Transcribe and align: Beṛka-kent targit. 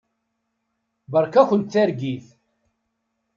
Beṛka-kent 1.11 1.71
targit. 1.73 2.27